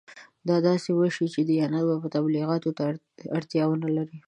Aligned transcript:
که 0.45 0.53
داسې 0.67 0.89
وشي 0.99 1.41
دیانت 1.49 1.83
به 2.01 2.07
تبلیغاتو 2.15 2.69
ته 2.77 2.83
اړتیا 3.37 3.63
ونه 3.67 3.89
لري. 3.97 4.17